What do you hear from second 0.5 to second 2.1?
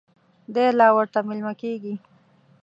دی لا ورته مېلمه کېږي.